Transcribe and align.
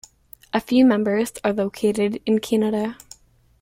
A 0.51 0.59
few 0.59 0.83
members 0.83 1.31
are 1.43 1.53
located 1.53 2.23
in 2.25 2.39
Canada. 2.39 2.97